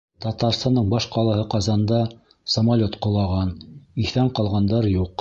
[0.23, 2.01] Татарстандың баш ҡалаһы Ҡазанда
[2.57, 3.57] самолет ҡолаған,
[4.07, 5.09] иҫән ҡалғандар юҡ...